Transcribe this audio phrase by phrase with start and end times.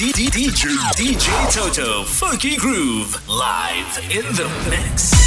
[0.00, 0.30] DJ
[0.96, 5.19] DJ Toto Funky Groove live in the mix.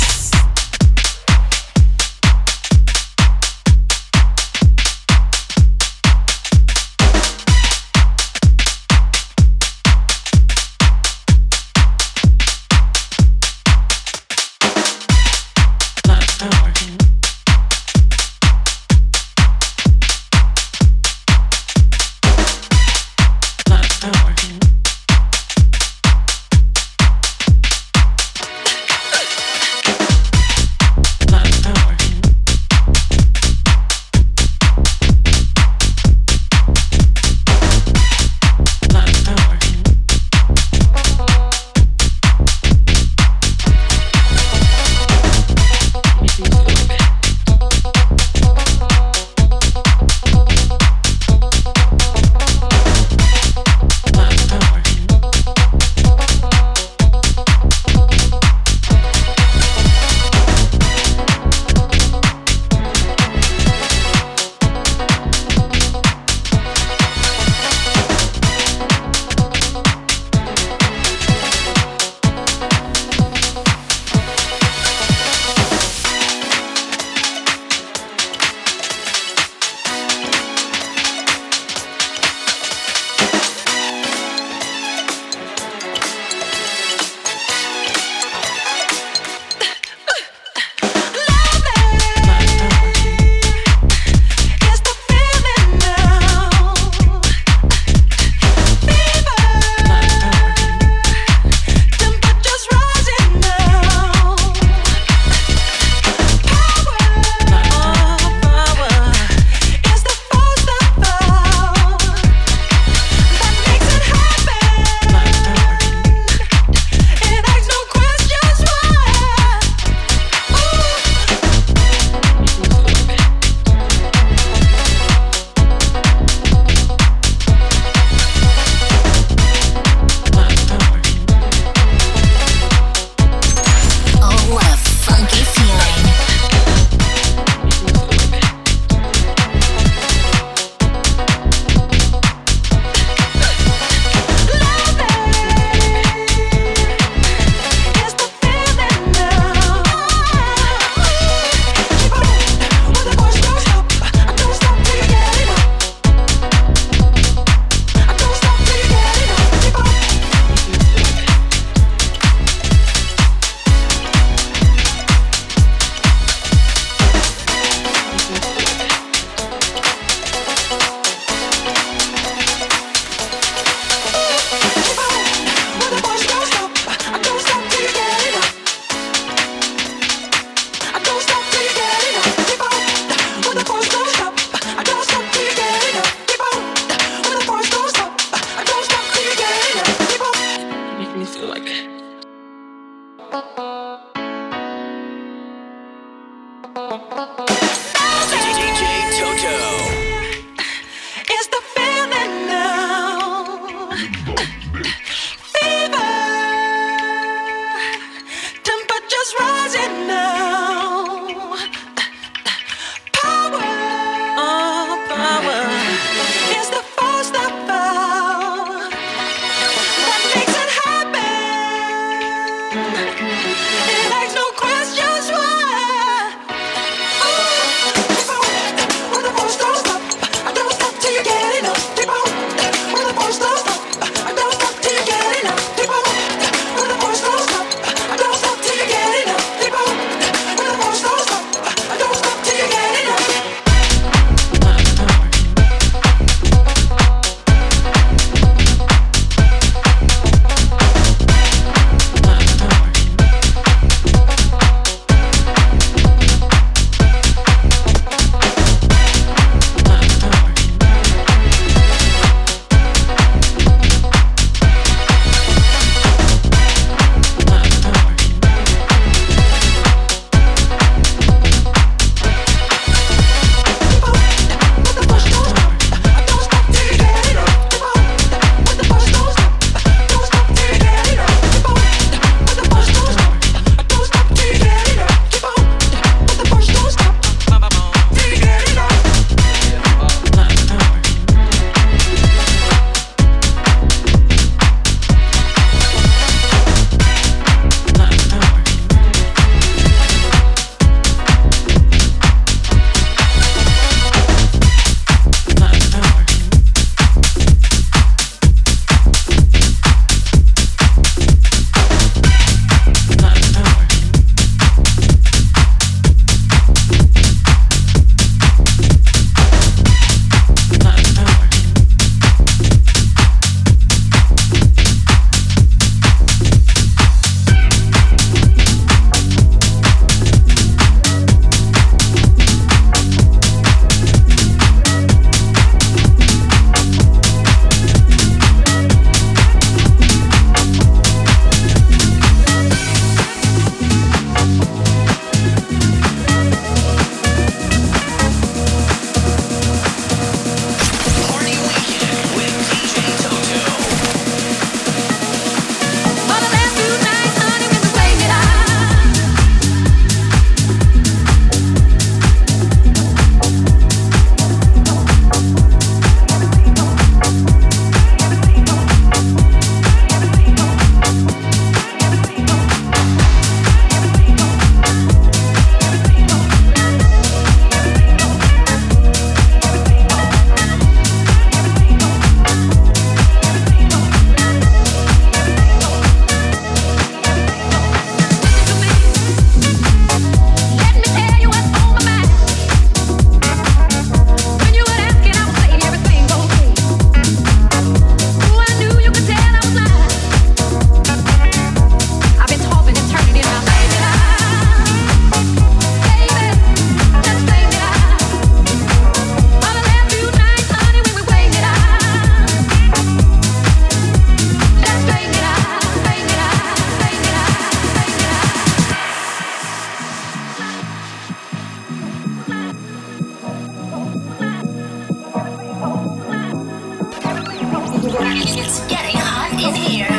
[429.63, 430.12] is here.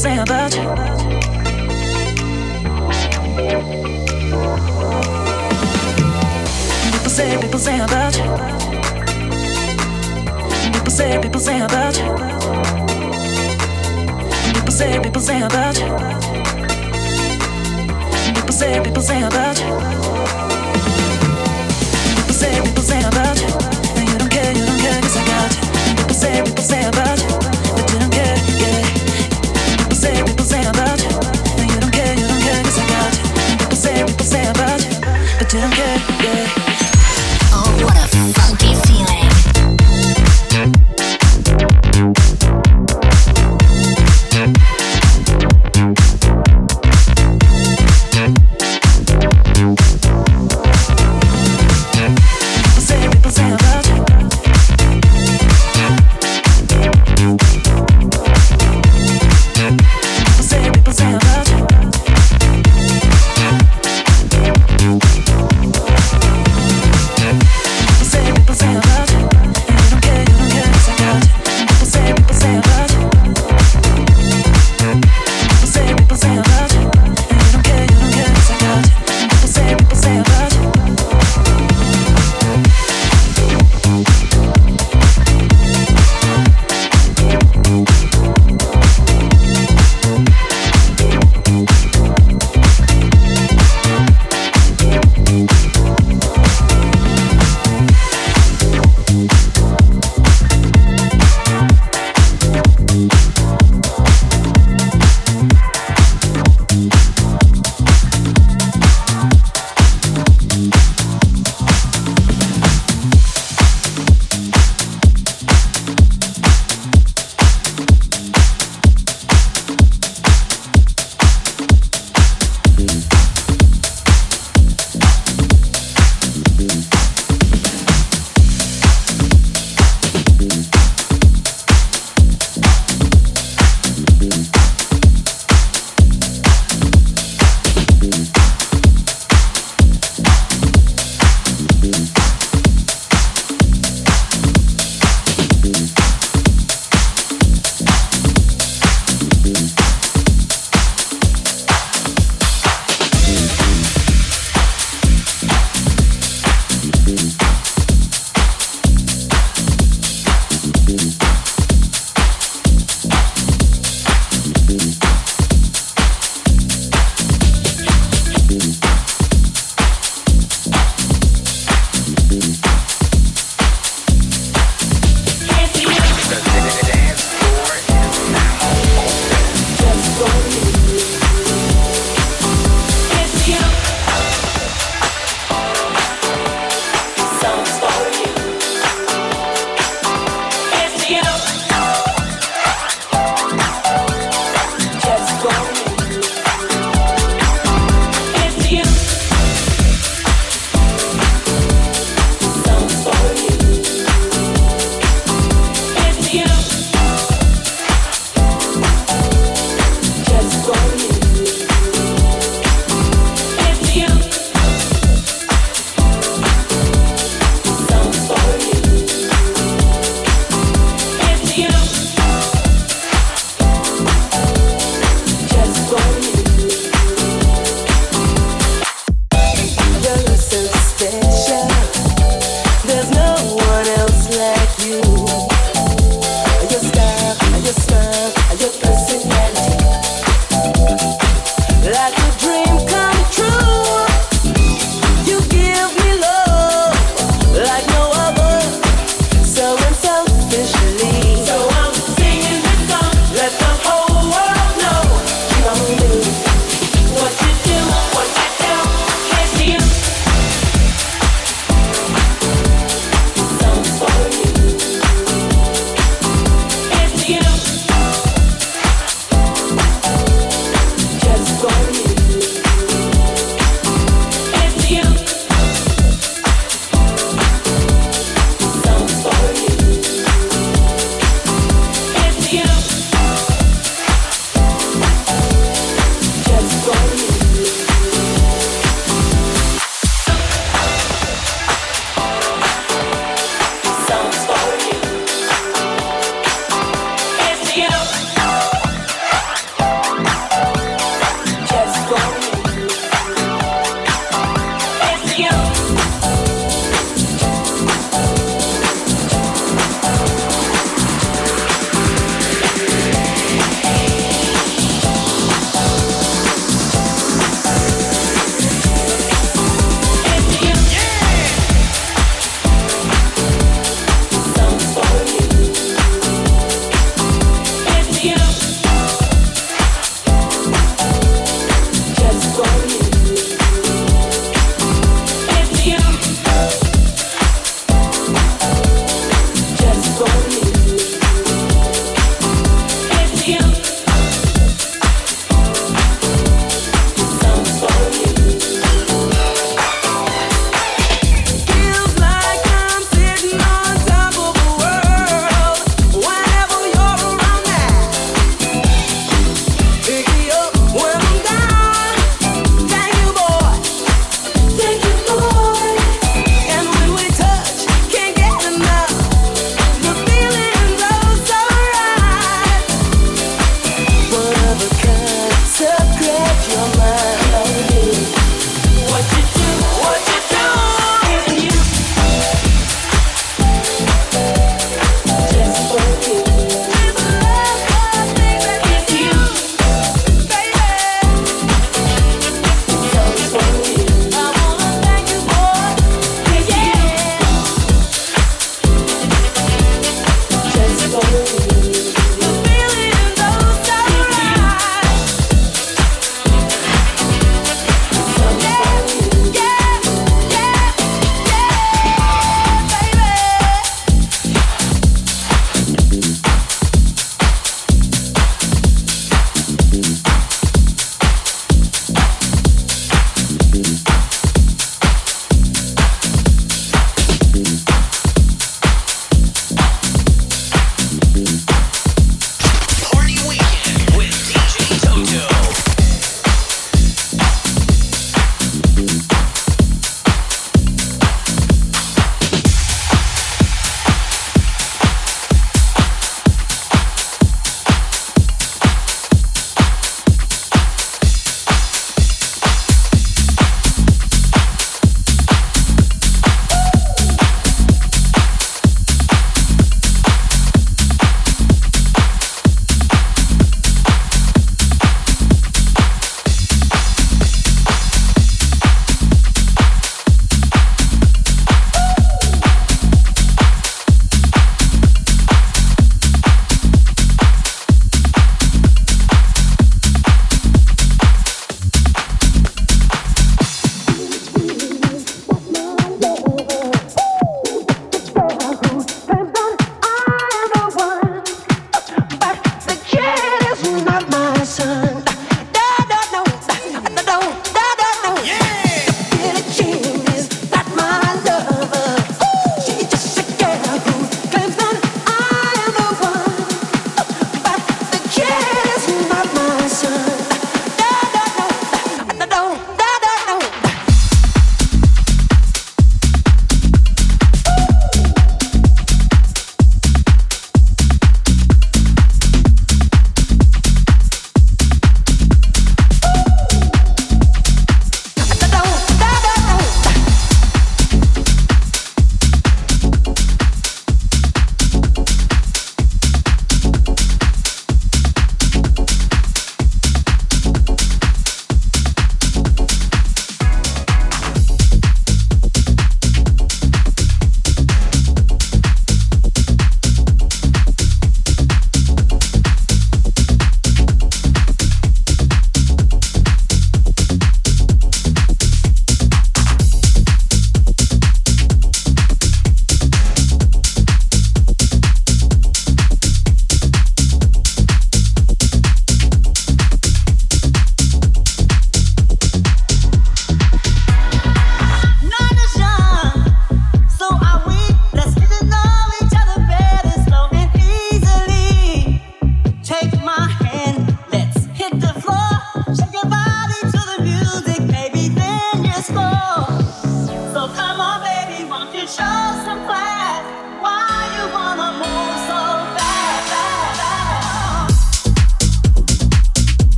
[0.00, 0.99] Say, about you.